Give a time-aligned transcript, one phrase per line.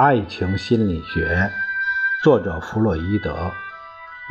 [0.00, 1.50] 爱情心理学，
[2.22, 3.50] 作者弗洛伊德，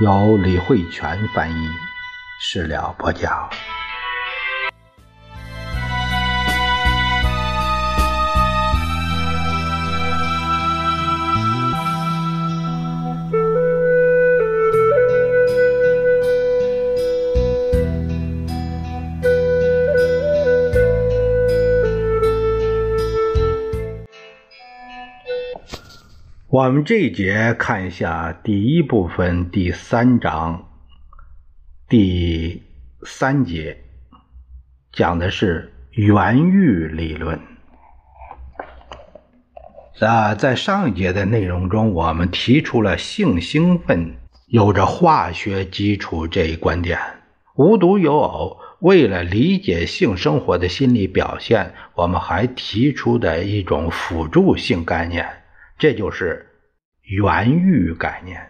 [0.01, 1.67] 由李慧泉翻译，
[2.39, 3.49] 事了播讲。
[26.57, 30.67] 我们这一节看一下第一部分第三章
[31.88, 32.63] 第
[33.03, 33.77] 三节，
[34.91, 37.39] 讲的是原域理论。
[39.99, 44.15] 啊，在上一节的内容中，我们提出了性兴奋
[44.48, 46.98] 有着化学基础这一观点。
[47.53, 55.23] 无独有偶，为了理解性生活的心理表现，我们还提出的一种辅助性概念，
[55.77, 56.45] 这就是。
[57.08, 58.50] 原欲概念，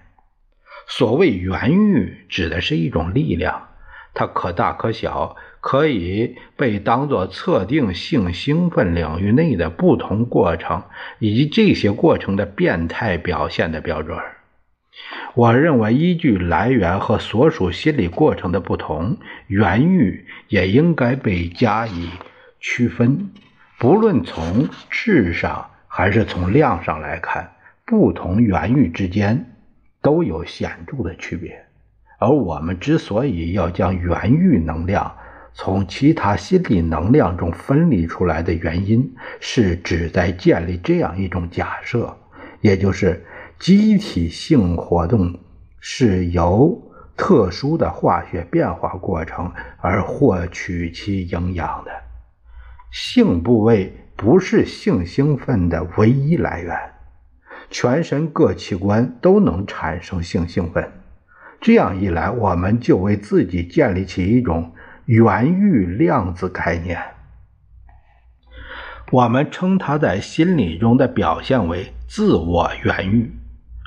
[0.88, 3.68] 所谓原欲，指的是一种力量，
[4.16, 10.84] 它可大可小，可以被当作测定性兴奋领域内的不同过程
[11.20, 14.18] 以及这些过程的变态表现的标准。
[15.36, 22.10] 我认为，依据来源和所属心理过程的不同，原欲也应该被加以
[22.60, 23.30] 区分，
[23.78, 27.52] 不论从质上还是从量上来看。
[27.90, 29.46] 不同原域之间
[30.02, 31.58] 都有显著的区别，
[32.20, 35.10] 而我们之所以要将原域能量
[35.54, 42.14] 从其他心理能量中分离出来的原因，是旨在建立这样一种假设，
[42.60, 43.26] 也就是
[43.58, 45.40] 机体性活动
[45.80, 46.78] 是由
[47.16, 51.92] 特殊的化学变化过程而获取其营养的，
[52.92, 56.97] 性部位不是性兴奋的唯一来源。
[57.70, 60.92] 全身各器官都能产生性兴奋，
[61.60, 64.74] 这样一来，我们就为自己建立起一种
[65.06, 67.02] 原域量子概念。
[69.12, 73.34] 我们称它在心理中的表现为自我原域。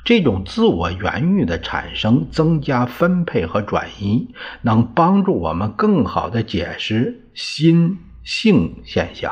[0.03, 9.31] 这种自我原域的产生、增加、分配和转移，能帮助我们更好地解释心性现象。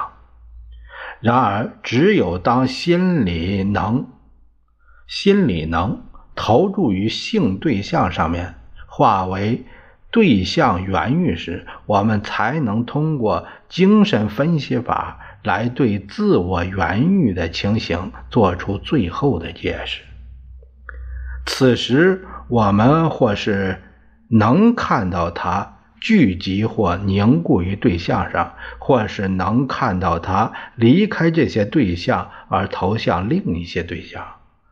[1.22, 4.06] 然而，只有当心理能
[5.10, 6.04] 心理能
[6.36, 8.54] 投注于性对象上面，
[8.86, 9.66] 化为
[10.12, 20.04] 对象原欲时，我们才能通过精神分析法来对自我原欲的情形做出最后的解释。
[21.48, 23.82] 此时，我们或是
[24.30, 34.24] 能看到它聚集或凝固于对象上，或是能看到它离开这些对象而投向另一些对象。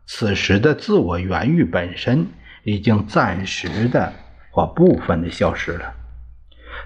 [0.09, 2.27] 此时的自我原欲本身
[2.63, 4.13] 已经暂时的
[4.49, 5.95] 或部分的消失了，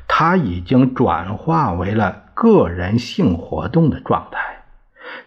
[0.08, 4.64] 它已经转化为了个人性活动的状态，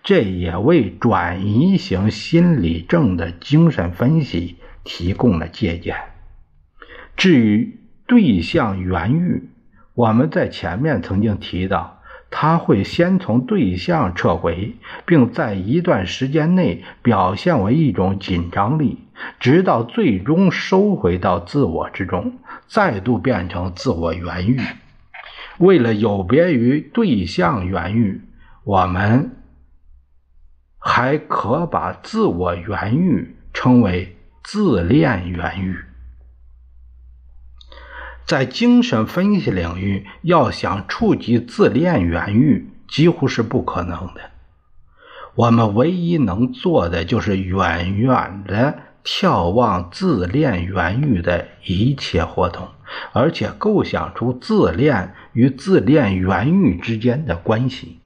[0.03, 5.97] 这也为转移型心理症的精神分析提供了借鉴。
[7.17, 7.79] 至于
[8.09, 9.49] 对象原欲，
[9.95, 11.94] 我们在前面曾经提到。
[12.37, 14.75] 他会先从对象撤回，
[15.07, 18.99] 并在一段时间内表现为一种紧张力，
[19.39, 22.33] 直到最终收回到自我之中，
[22.67, 24.61] 再度变成自我原域。
[25.59, 28.21] 为了有别于对象原域，
[28.65, 29.37] 我们
[30.81, 35.77] 还可把自我原域称为自恋原域。
[38.27, 44.31] 在精神分析领域，要想触及自恋原域，几乎是不可能的。
[45.35, 52.69] 我们唯一能做的，就是远远的眺望自恋原域的一切活动，
[53.13, 58.01] 而且构想出自恋与自恋原域之间的关系。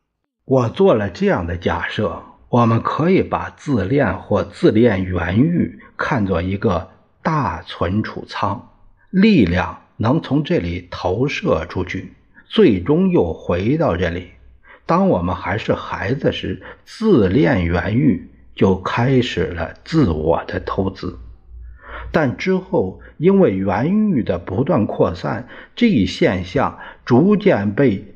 [0.44, 6.88] 我做了这样的假设：我们可以把自恋或自恋原域看作一个
[7.22, 8.70] 大存储仓，
[9.10, 9.78] 力量。
[9.98, 12.14] 能从这里投射出去，
[12.46, 14.28] 最终又回到这里。
[14.86, 21.18] 当我们还是孩子时，自恋原欲就开始了自我的投资，
[22.10, 25.46] 但之后因为原欲的不断扩散，
[25.76, 28.14] 这一现象逐渐被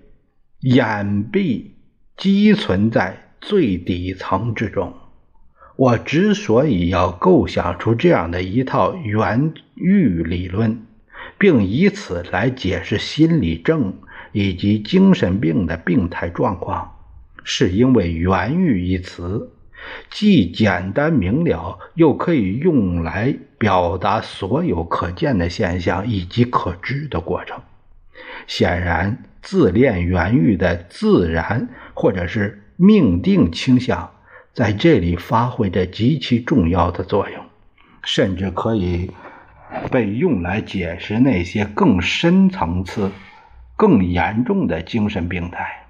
[0.61, 1.73] 掩蔽、
[2.17, 4.95] 积存在最底层之中。
[5.77, 10.87] 我之所以要构想出这样的一套原欲理论。
[11.43, 13.95] 并以此来解释心理症
[14.31, 16.97] 以及精神病的病态状况，
[17.43, 19.51] 是因为“原欲”一词
[20.09, 27.61] 既简单明了，又可以用来表达所有可见的现象以及可知的过程。
[28.47, 34.13] 显然，自恋原欲的自然或者是命定倾向，
[34.55, 37.43] 在这里发挥着极其重要的作用，
[38.05, 39.11] 甚至可以
[39.91, 43.11] 被用来解释那些更深层次、
[43.77, 45.85] 更严重的精神病态。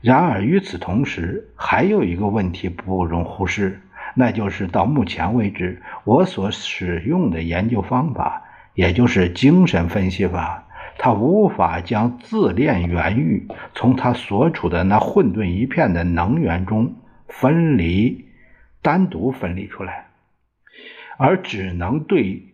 [0.00, 3.80] 然而，与此同时，还有一个问题不容忽视，
[4.14, 8.42] 那就是到目前为止，我所使用的研究方法，
[8.74, 10.66] 也就是精神分析法，
[10.98, 16.96] 它无法将自恋原欲从它所处的那混沌一片的能源中
[17.28, 18.26] 分离、
[18.82, 20.08] 单独分离出来，
[21.16, 22.53] 而只能对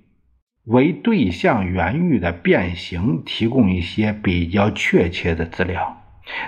[0.64, 6.02] 为对象原欲的变形提供一些比较确切的资料。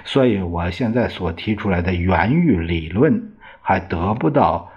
[0.04, 4.70] 所以，我现在所提出来的原欲理论还得不到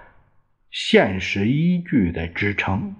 [0.70, 2.96] 现实依据的支撑，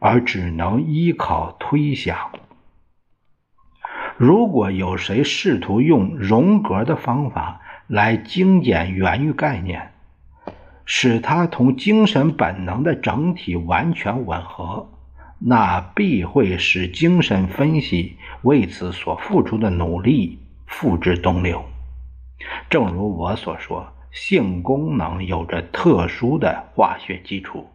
[0.00, 2.16] 而只能依靠推想。
[4.16, 9.92] 如果有谁试图用荣格的方法来精简原欲概念，
[10.84, 14.90] 使它同精神本能的整体完全吻合，
[15.38, 20.38] 那必会使精神分析为此所付出的努力。
[20.70, 21.64] 付之东流。
[22.68, 27.70] 正如我所说，性功能有着特殊的化学基础。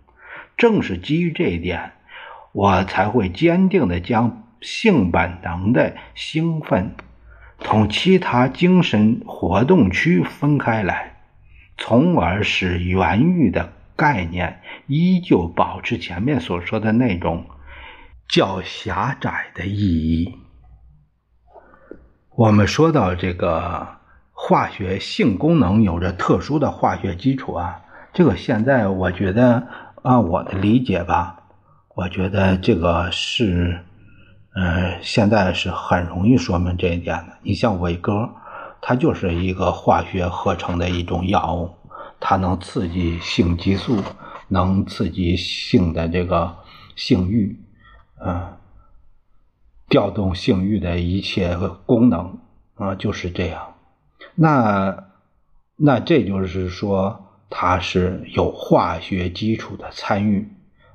[0.56, 1.94] 正是基于这一点，
[2.52, 6.94] 我才会坚定地将性本能的兴奋
[7.58, 11.16] 同其他精神活动区分开来，
[11.76, 17.46] 从而使原欲的概念依旧保持前面所说的那种
[18.28, 20.38] 较狭窄的意义。
[22.36, 23.88] 我们说到这个
[24.32, 27.82] 化学性功能有着特殊的化学基础啊，
[28.12, 29.68] 这个现在我觉得
[30.02, 31.44] 按我的理解吧，
[31.96, 33.80] 我觉得这个是，
[34.56, 37.38] 呃，现在是很容易说明这一点的。
[37.44, 38.32] 你像伟哥，
[38.82, 41.70] 它就是一个化学合成的一种药物，
[42.26, 44.02] 它能刺激性激素，
[44.48, 46.56] 能刺激性的这个
[46.96, 47.60] 性欲，
[48.24, 48.54] 嗯。
[49.90, 51.56] 调动性欲的一切
[51.86, 52.40] 功能
[52.76, 53.76] 啊，就是这样。
[54.34, 55.04] 那
[55.76, 60.48] 那这就是说，它是有化学基础的参与。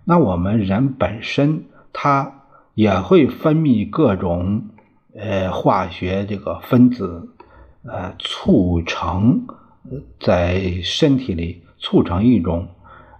[0.04, 2.42] 那我们人本身，它
[2.74, 4.70] 也会分泌各种
[5.14, 7.28] 呃化学这个分子，
[7.84, 9.46] 呃，促成
[10.20, 12.68] 在身体里促成一种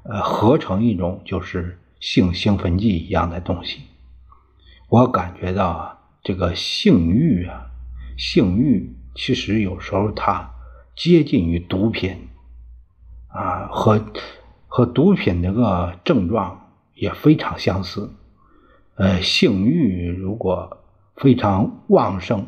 [0.03, 3.83] 呃合成一种就是性兴奋剂一样的东西。
[4.89, 7.71] 我感觉到啊，这个性欲啊，
[8.17, 10.51] 性欲其实有时候它
[10.97, 12.29] 接近于毒品
[13.29, 14.05] 啊，和
[14.67, 18.11] 和毒品那个症状也非常相似。
[18.97, 20.79] 呃，性欲如果
[21.17, 22.47] 非常旺盛，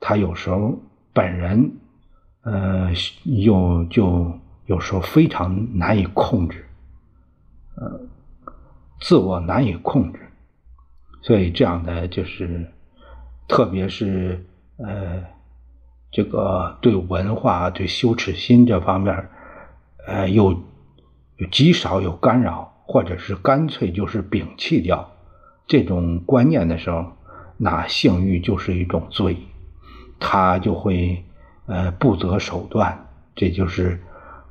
[0.00, 0.80] 他有时候
[1.12, 1.78] 本人
[2.42, 2.90] 呃
[3.24, 6.64] 又就有时候非常难以控制，
[7.76, 8.00] 呃，
[9.00, 10.20] 自我难以控制。
[11.20, 12.66] 所以这样的就是，
[13.46, 14.44] 特别是
[14.78, 15.22] 呃，
[16.10, 19.28] 这个对文化、对羞耻心这方面，
[20.06, 20.60] 呃，有
[21.36, 25.12] 有极少有干扰，或者是干脆就是摒弃掉
[25.68, 27.12] 这种观念的时候，
[27.56, 29.36] 那性欲就是一种罪，
[30.18, 31.24] 他就会
[31.66, 33.06] 呃不择手段。
[33.34, 34.00] 这就是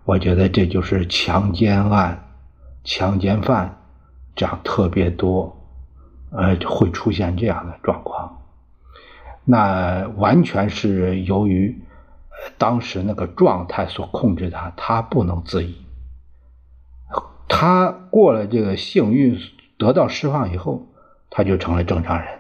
[0.06, 2.30] 我觉得这就是强奸案、
[2.84, 3.78] 强奸犯
[4.36, 5.58] 这样特别多。
[6.34, 8.42] 呃，会出现这样的状况，
[9.44, 11.84] 那完全是由于
[12.58, 15.86] 当时那个状态所控制他，他不能自已。
[17.50, 19.38] 他过了这个性欲
[19.78, 20.88] 得到释放以后，
[21.30, 22.40] 他就成了正常人，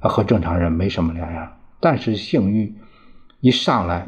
[0.00, 1.56] 和正常人没什么两样。
[1.80, 2.76] 但是性欲
[3.40, 4.06] 一上来，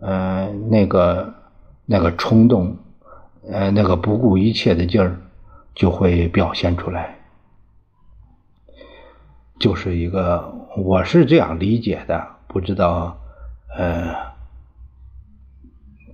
[0.00, 1.34] 呃，那个
[1.84, 2.76] 那个冲动，
[3.50, 5.18] 呃，那个不顾一切的劲儿，
[5.74, 7.16] 就会表现出来。
[9.58, 13.18] 就是一个，我是这样理解的，不知道，
[13.76, 14.14] 呃，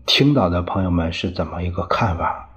[0.04, 2.48] 听到的朋友们是怎么一个看法？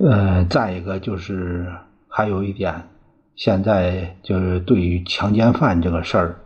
[0.00, 1.72] 呃，再一个就是
[2.08, 2.88] 还有一点，
[3.36, 6.40] 现在就是对于强奸犯这个事儿，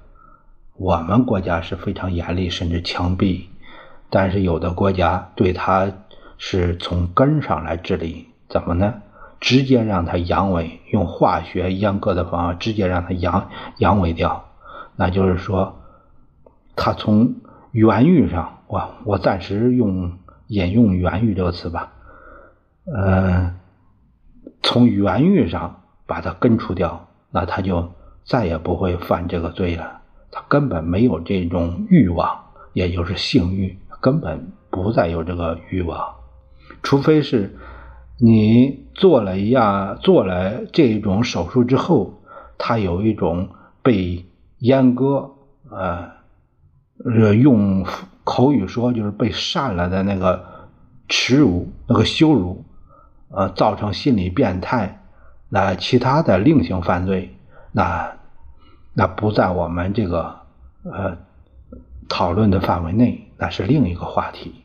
[0.78, 3.46] 我们国家是非常严厉，甚至枪毙，
[4.10, 5.90] 但是有的国家对他
[6.36, 8.94] 是从根上来治理，怎么呢？
[9.40, 14.50] 直接让它阳痿，用化学阉割的方法直接让它阳阳痿掉，
[14.94, 15.80] 那就是说，
[16.76, 17.34] 他从
[17.72, 21.92] 原欲上，我我暂时用引用“原欲”这个词吧，
[22.84, 23.54] 呃，
[24.62, 27.92] 从原欲上把它根除掉，那他就
[28.24, 29.97] 再也不会犯这个罪了。
[30.30, 32.44] 他根本没有这种欲望，
[32.74, 36.14] 也就是性欲，根本不再有这个欲望，
[36.82, 37.56] 除非是
[38.18, 42.20] 你做了一样做了这种手术之后，
[42.58, 43.48] 他有一种
[43.82, 44.26] 被
[44.60, 45.30] 阉割，
[45.70, 47.86] 呃，用
[48.22, 50.44] 口语说就是被扇了的那个
[51.08, 52.64] 耻辱、那个羞辱，
[53.30, 55.02] 呃，造成心理变态，
[55.48, 57.34] 那其他的另行犯罪，
[57.72, 58.17] 那。
[58.98, 60.40] 那不在我们这个
[60.82, 61.16] 呃
[62.08, 64.64] 讨论的范围内，那是另一个话题。